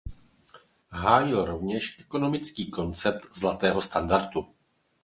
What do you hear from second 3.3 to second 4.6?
zlatého standardu.